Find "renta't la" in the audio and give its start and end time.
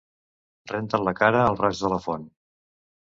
0.71-1.13